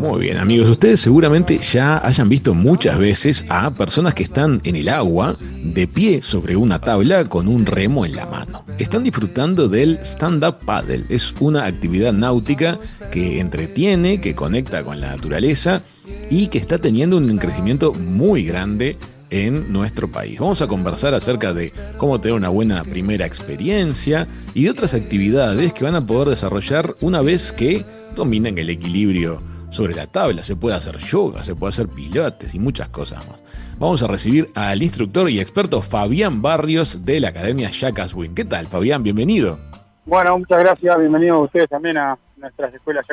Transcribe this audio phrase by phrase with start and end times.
[0.00, 4.74] Muy bien, amigos, ustedes seguramente ya hayan visto muchas veces a personas que están en
[4.74, 8.64] el agua, de pie sobre una tabla con un remo en la mano.
[8.78, 11.04] Están disfrutando del stand-up paddle.
[11.08, 12.78] Es una actividad náutica
[13.12, 15.82] que entretiene, que conecta con la naturaleza
[16.28, 18.98] y que está teniendo un crecimiento muy grande
[19.30, 20.40] en nuestro país.
[20.40, 25.72] Vamos a conversar acerca de cómo tener una buena primera experiencia y de otras actividades
[25.72, 27.84] que van a poder desarrollar una vez que
[28.16, 32.60] dominen el equilibrio sobre la tabla, se puede hacer yoga, se puede hacer pilotes y
[32.60, 33.42] muchas cosas más.
[33.76, 38.36] Vamos a recibir al instructor y experto Fabián Barrios de la Academia Jackas Win.
[38.36, 39.02] ¿Qué tal, Fabián?
[39.02, 39.58] Bienvenido.
[40.06, 40.96] Bueno, muchas gracias.
[40.98, 43.04] Bienvenidos ustedes también a nuestras escuelas.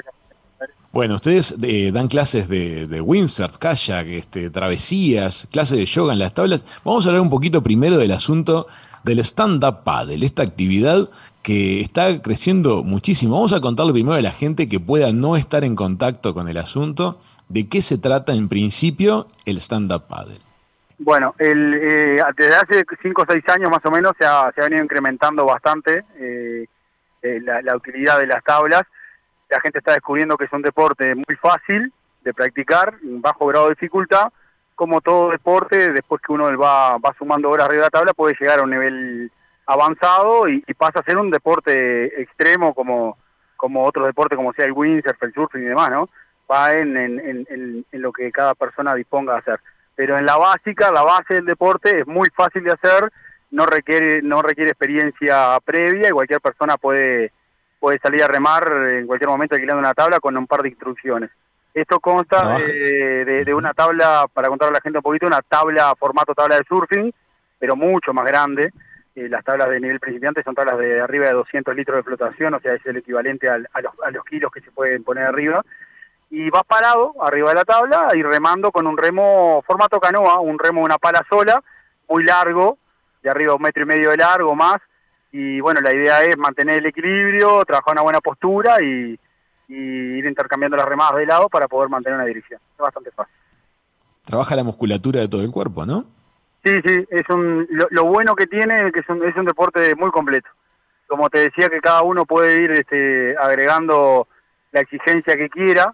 [0.92, 6.20] Bueno, ustedes eh, dan clases de, de, windsurf, kayak, este, travesías, clases de yoga en
[6.20, 6.66] las tablas.
[6.84, 8.68] Vamos a hablar un poquito primero del asunto
[9.04, 11.10] del stand-up paddle, esta actividad
[11.42, 13.36] que está creciendo muchísimo.
[13.36, 16.58] Vamos a contarle primero a la gente que pueda no estar en contacto con el
[16.58, 17.20] asunto,
[17.50, 20.38] de qué se trata en principio el stand-up paddle.
[21.00, 24.84] Bueno, el, eh, desde hace 5 o 6 años más o menos se ha, venido
[24.84, 26.66] incrementando bastante eh,
[27.24, 28.84] eh, la, la, utilidad de las tablas.
[29.50, 31.92] La gente está descubriendo que es un deporte muy fácil
[32.24, 34.32] de practicar, bajo grado de dificultad.
[34.76, 38.36] Como todo deporte, después que uno va, va sumando horas arriba de la tabla, puede
[38.40, 39.32] llegar a un nivel
[39.66, 43.18] avanzado y, y, pasa a ser un deporte extremo como,
[43.56, 46.10] como otros deportes como sea el windsurf, el surfing y demás, ¿no?
[46.52, 49.60] Va en, en, en, en, lo que cada persona disponga a hacer.
[49.96, 53.12] Pero en la básica, la base del deporte es muy fácil de hacer,
[53.52, 57.32] no requiere, no requiere experiencia previa y cualquier persona puede,
[57.80, 61.30] puede salir a remar en cualquier momento alquilando una tabla con un par de instrucciones.
[61.74, 65.42] Esto consta de, de, de, una tabla, para contarle a la gente un poquito, una
[65.42, 67.14] tabla, formato tabla de surfing,
[67.58, 68.74] pero mucho más grande,
[69.16, 72.54] eh, las tablas de nivel principiante son tablas de arriba de 200 litros de flotación,
[72.54, 75.26] o sea, es el equivalente al, a, los, a, los, kilos que se pueden poner
[75.26, 75.64] arriba.
[76.30, 80.58] Y vas parado arriba de la tabla y remando con un remo formato canoa, un
[80.58, 81.62] remo de una pala sola,
[82.08, 82.78] muy largo,
[83.22, 84.82] de arriba un metro y medio de largo más.
[85.34, 89.20] Y bueno, la idea es mantener el equilibrio, trabajar una buena postura y,
[89.72, 92.60] y ir intercambiando las remadas de lado para poder mantener una dirección.
[92.74, 93.34] Es bastante fácil.
[94.26, 96.06] Trabaja la musculatura de todo el cuerpo, ¿no?
[96.64, 99.46] Sí, sí, es un, lo, lo, bueno que tiene es que es un, es un
[99.46, 100.50] deporte muy completo.
[101.08, 104.28] Como te decía que cada uno puede ir este, agregando
[104.72, 105.94] la exigencia que quiera,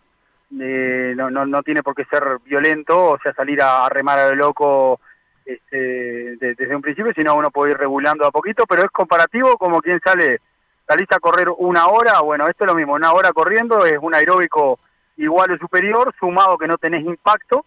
[0.60, 4.20] eh, no, no, no tiene por qué ser violento, o sea, salir a, a remar
[4.20, 5.00] a lo loco
[5.48, 9.58] este, de, desde un principio, sino uno puede ir regulando a poquito, pero es comparativo
[9.58, 10.42] como quien sale,
[10.88, 14.14] salís a correr una hora, bueno, esto es lo mismo, una hora corriendo es un
[14.14, 14.80] aeróbico
[15.18, 17.66] igual o superior, sumado que no tenés impacto,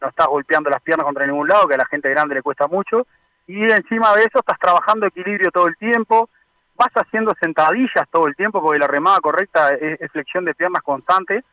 [0.00, 2.68] no estás golpeando las piernas contra ningún lado, que a la gente grande le cuesta
[2.68, 3.06] mucho,
[3.46, 6.28] y encima de eso estás trabajando equilibrio todo el tiempo,
[6.76, 10.82] vas haciendo sentadillas todo el tiempo, porque la remada correcta es, es flexión de piernas
[10.82, 11.44] constante,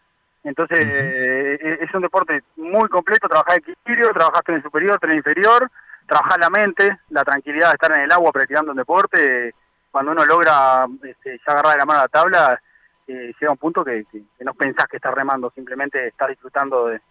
[0.44, 0.94] entonces uh -huh.
[0.94, 5.70] eh, es un deporte muy completo, trabajar equilibrio, trabajar tren superior, tren inferior,
[6.08, 9.54] trabajar la mente, la tranquilidad de estar en el agua practicando un deporte,
[9.92, 12.62] cuando uno logra este, ya agarrar de la mano la tabla,
[13.08, 16.88] eh, llega un punto que, que, que, no pensás que estás remando, simplemente estás disfrutando
[16.88, 17.02] de,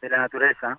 [0.00, 0.78] de la naturaleza.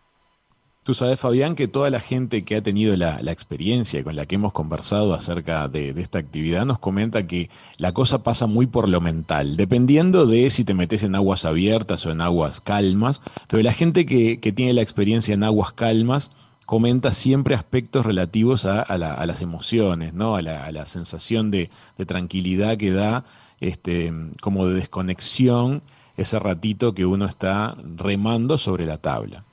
[0.84, 4.26] Tú sabes, Fabián, que toda la gente que ha tenido la, la experiencia con la
[4.26, 8.66] que hemos conversado acerca de, de, esta actividad nos comenta que la cosa pasa muy
[8.66, 13.22] por lo mental, dependiendo de si te metes en aguas abiertas o en aguas calmas,
[13.50, 16.32] pero la gente que, que tiene la experiencia en aguas calmas
[16.70, 20.36] comenta siempre aspectos relativos a, la, a las emociones, ¿no?
[20.36, 21.72] a, la, a la sensación de,
[22.06, 23.24] tranquilidad que da,
[23.60, 25.82] este, como de desconexión,
[26.16, 29.44] ese ratito que uno está remando sobre la tabla.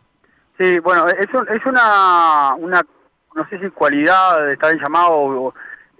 [0.58, 2.82] Sí, bueno, es, un, es una, una,
[3.34, 5.54] no sé si cualidad, está bien llamado, o,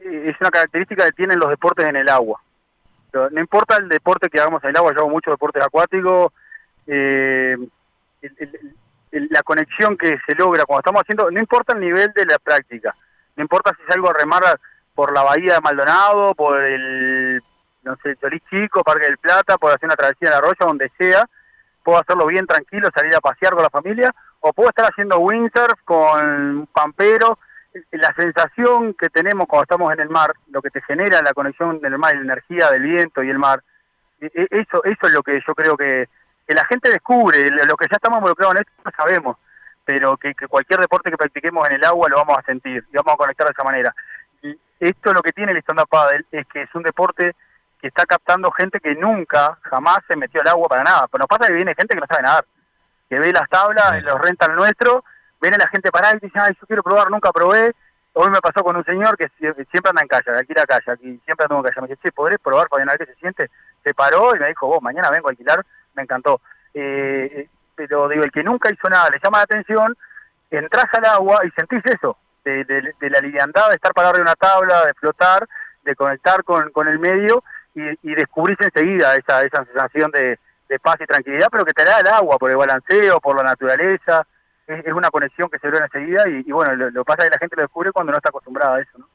[0.04, 2.42] es una característica que tienen los deportes en el agua.
[3.14, 6.30] No importa el deporte que hagamos en el agua, yo hago muchos deportes acuáticos,
[6.86, 7.56] eh,
[8.20, 8.76] el,
[9.10, 12.94] la conexión que se logra cuando estamos haciendo, no importa el nivel de la práctica,
[13.36, 14.42] no importa si salgo a remar
[14.94, 17.42] por la bahía de Maldonado, por el,
[17.82, 20.90] no sé, Cholí Chico, Parque del Plata, por hacer una travesía en la arroyo, donde
[20.98, 21.26] sea,
[21.82, 25.80] puedo hacerlo bien tranquilo, salir a pasear con la familia, o puedo estar haciendo windsurf
[25.84, 27.38] con pampero,
[27.92, 31.80] la sensación que tenemos cuando estamos en el mar, lo que te genera la conexión
[31.80, 33.62] del mar, la energía del viento y el mar,
[34.18, 36.08] eso, eso es lo que yo creo que,
[36.46, 39.36] que la gente descubre, lo que ya estamos involucrados en esto no sabemos,
[39.84, 42.96] pero que, que, cualquier deporte que practiquemos en el agua lo vamos a sentir y
[42.96, 43.94] vamos a conectar de esa manera.
[44.42, 47.34] Y esto lo que tiene el stand-up paddle es que es un deporte
[47.80, 51.08] que está captando gente que nunca, jamás se metió al agua para nada.
[51.08, 52.44] Pero nos pasa que viene gente que no sabe nadar
[53.08, 55.04] que ve las tablas, los rentan nuestro,
[55.40, 57.74] ven a la gente parada y dicen, ay, yo quiero probar, nunca probé.
[58.18, 61.20] Hoy me pasó con un señor que siempre anda en calle, aquí la calle, aquí
[61.26, 61.82] siempre anda en calle.
[61.82, 63.50] Me dice, che, ¿podré probar para ver qué se siente?
[63.84, 65.62] Se paró y me dijo, vos, mañana vengo a alquilar,
[65.94, 66.40] me encantó.
[66.72, 69.94] eh, pero digo, el que nunca hizo nada, le llama la atención,
[70.50, 74.34] entras al agua y sentís eso, de, de, la liviandad, de estar parado de una
[74.34, 75.46] tabla, de flotar,
[75.84, 80.38] de conectar con, el medio y, y descubrís enseguida esa, esa sensación de
[80.80, 84.26] paz y tranquilidad, pero que te da el agua por el balanceo, por la naturaleza,
[84.66, 87.56] es, una conexión que se logra enseguida y, y bueno, lo, pasa que la gente
[87.56, 89.06] lo descubre cuando no está acostumbrada a eso, ¿no?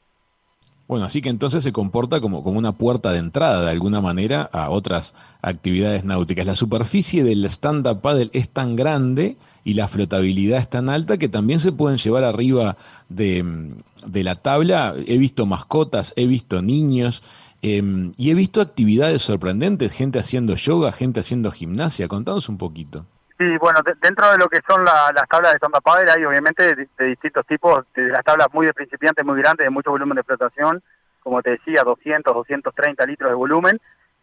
[0.88, 4.42] Bueno, así que entonces se comporta como, como una puerta de entrada de alguna manera
[4.52, 6.44] a otras actividades náuticas.
[6.44, 11.30] La superficie del stand-up paddle es tan grande y la flotabilidad es tan alta que
[11.30, 12.76] también se pueden llevar arriba
[13.08, 13.72] de,
[14.06, 14.94] de la tabla.
[15.06, 17.22] He visto mascotas, he visto niños
[17.62, 22.08] eh, y he visto actividades sorprendentes, gente haciendo yoga, gente haciendo gimnasia.
[22.08, 23.06] Contanos un poquito.
[23.42, 27.04] Sí, bueno, dentro de lo que son las tablas de sonda paddle hay obviamente de,
[27.06, 30.80] distintos tipos, de las tablas muy de principiantes, muy grandes, de mucho volumen de flotación,
[31.20, 33.80] como te decía, 200, 230 litros de volumen,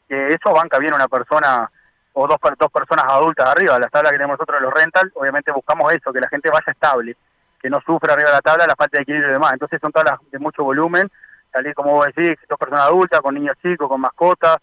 [0.07, 1.69] que eso banca bien una persona
[2.13, 3.77] o dos, dos personas adultas arriba.
[3.77, 7.17] Las tablas que tenemos nosotros los rental, obviamente buscamos eso, que la gente vaya estable,
[7.61, 9.51] que no sufra arriba de la tabla la falta de equilibrio y demás.
[9.51, 11.09] Entonces son tablas de mucho volumen,
[11.51, 14.59] tal como vos decís, dos personas adultas, con niños chicos, con mascotas,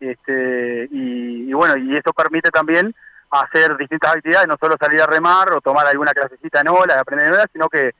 [0.00, 2.92] este, y, y bueno, y eso permite también
[3.30, 7.28] hacer distintas actividades, no solo salir a remar o tomar alguna clasecita en ola, aprender
[7.28, 7.94] en ola, sino que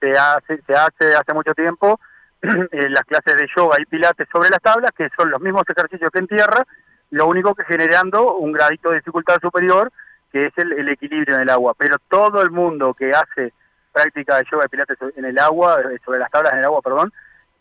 [0.00, 2.00] se hace, se hace hace mucho tiempo
[2.42, 6.10] eh, las clases de yoga y pilates sobre las tablas, que son los mismos ejercicios
[6.10, 6.66] que en tierra,
[7.10, 9.92] lo único que generando un gradito de dificultad superior,
[10.32, 11.74] que es el, equilibrio en el agua.
[11.76, 13.52] Pero todo el mundo que hace
[13.92, 16.80] práctica de yoga y pilates en el agua, eh, sobre las tablas en el agua,
[16.82, 17.12] perdón,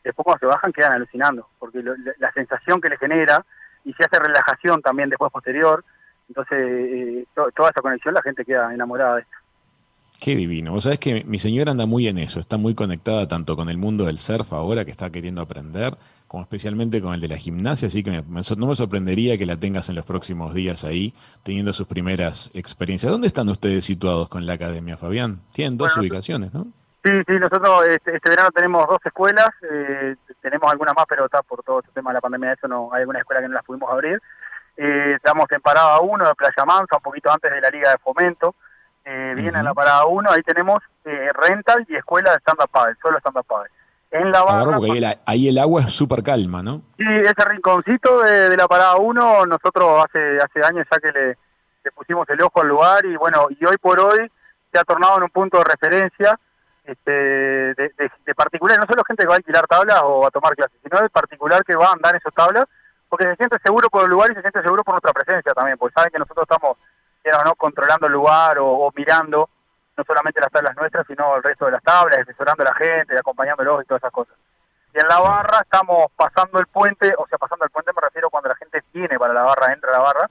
[0.03, 1.83] después cuando se bajan quedan alucinando, porque
[2.17, 3.45] la sensación que le genera,
[3.83, 5.83] y se hace relajación también después posterior,
[6.31, 9.35] entonces, eh, toda esa conexión la gente queda enamorada de esto.
[10.21, 10.71] Qué divino.
[10.71, 13.77] Vos sabés que mi señora anda muy en eso, está muy conectada tanto con el
[13.77, 15.97] mundo del surf ahora que está queriendo aprender,
[16.27, 19.89] como especialmente con el de la gimnasia, así que no me sorprendería que la tengas
[19.89, 21.13] en los próximos días ahí,
[21.43, 23.11] teniendo sus primeras experiencias.
[23.11, 25.39] ¿Dónde están ustedes situados con la academia, Fabián?
[25.53, 26.67] Tienen dos ubicaciones, ¿no?
[27.03, 31.41] Sí, sí, nosotros este, este verano tenemos dos escuelas, eh, tenemos algunas más, pero está
[31.41, 33.65] por todo este tema de la pandemia, eso no hay alguna escuela que no las
[33.65, 34.21] pudimos abrir.
[34.83, 37.99] Eh, estamos en parada 1 de Playa Mansa, un poquito antes de la Liga de
[37.99, 38.55] Fomento.
[39.05, 42.95] Eh, Viene en la parada 1, ahí tenemos eh, rental y escuela de stand-up paddle,
[42.99, 43.69] solo stand-up paddle.
[44.09, 44.79] En la barra...
[45.27, 46.81] ahí, el, agua es súper calma, ¿no?
[46.97, 52.27] Sí, ese rinconcito de, la parada 1, nosotros hace hace años ya que le, pusimos
[52.29, 54.31] el ojo al lugar y bueno, y hoy por hoy
[54.71, 56.39] se ha tornado en un punto de referencia
[56.85, 57.91] este, de,
[58.25, 60.99] de, particular, no solo gente que va a alquilar tablas o a tomar clases, sino
[60.99, 62.65] de particular que va a andar en esas tablas
[63.11, 65.77] porque se siente seguro por el lugar y se siente seguro por nuestra presencia también,
[65.77, 66.77] porque saben que nosotros estamos
[67.43, 69.49] no controlando el lugar o, mirando
[69.97, 73.19] no solamente las tablas nuestras, sino el resto de las tablas, asesorando a la gente,
[73.19, 74.33] acompañándolos y todas esas cosas.
[74.95, 78.29] Y en la barra estamos pasando el puente, o sea, pasando el puente me refiero
[78.29, 80.29] cuando la gente viene para la barra, entra a la barra,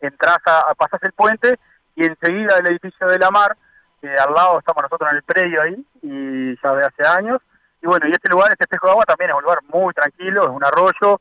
[0.00, 1.58] entras a, pasas el puente
[1.96, 3.56] y enseguida el edificio de la mar,
[4.02, 7.42] eh, al lado estamos nosotros en el predio ahí, y ya de hace años,
[7.82, 10.44] y bueno, y este lugar, este espejo de agua también es un lugar muy tranquilo,
[10.44, 11.20] es un arroyo,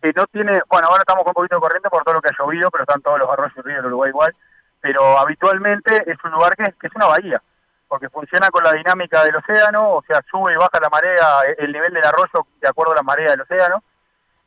[0.00, 2.30] que no tiene, bueno, ahora estamos con un poquito de corriente por todo lo que
[2.30, 4.34] ha llovido, pero están todos los arroyos y ríos del Uruguay igual,
[4.80, 7.42] pero habitualmente es un lugar que, es una bahía,
[7.88, 11.72] porque funciona con la dinámica del océano, o sea, sube y baja la marea, el
[11.72, 13.82] nivel del arroyo de acuerdo a la marea del océano,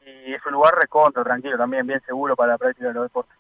[0.06, 3.38] y es un lugar reconto, tranquilo, también bien seguro para la práctica de los deportes.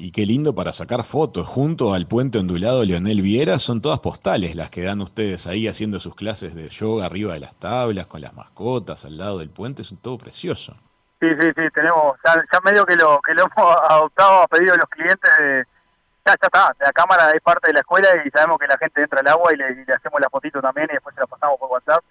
[0.00, 1.48] Y qué lindo para sacar fotos.
[1.48, 5.98] Junto al puente ondulado Leonel Viera son todas postales las que dan ustedes ahí haciendo
[5.98, 9.82] sus clases de yoga arriba de las tablas, con las mascotas al lado del puente.
[9.82, 10.76] Es todo precioso.
[11.20, 14.78] Sí, sí, sí, tenemos, ya, medio que lo que lo hemos adoptado a pedido de
[14.78, 15.30] los clientes,
[16.24, 19.02] ya, ya está, la cámara es parte de la escuela y sabemos que la gente
[19.02, 21.70] entra al agua y le, hacemos la fotito también y después se la pasamos por
[21.70, 22.04] WhatsApp.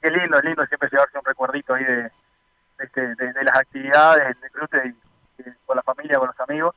[0.00, 2.10] Qué lindo, es lindo siempre llevarse un recuerdito ahí de,
[2.78, 4.94] este, de, las actividades, el disfrute
[5.66, 6.74] con la familia, con los amigos.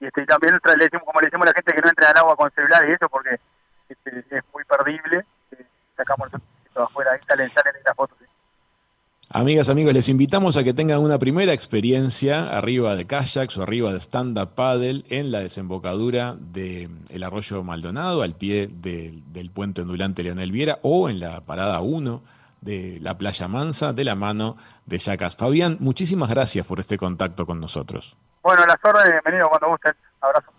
[0.00, 2.16] Y, este, también le decimos, como le decimos a la gente que no entre al
[2.16, 3.38] agua con celular y eso porque
[3.88, 5.66] este, es muy perdible, eh,
[5.96, 7.74] sacamos el afuera, ahí salen, salen.
[9.38, 13.92] Amigas, amigos, les invitamos a que tengan una primera experiencia arriba de kayaks o arriba
[13.92, 20.50] de stand-up paddle en la desembocadura del arroyo Maldonado, al pie del puente ondulante Leonel
[20.50, 22.20] Viera o en la parada 1
[22.62, 25.36] de la playa Mansa de la mano de Yacas.
[25.36, 28.16] Fabián, muchísimas gracias por este contacto con nosotros.
[28.42, 29.92] Bueno, las órdenes, bienvenido cuando gusten.
[30.20, 30.50] Abrazo.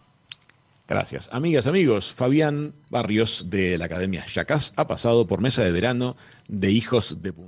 [0.87, 1.29] Gracias.
[1.33, 6.15] Amigas, amigos, Fabián Barrios de la Academia Yacas ha pasado por mesa de verano
[6.47, 7.47] de Hijos de Punta.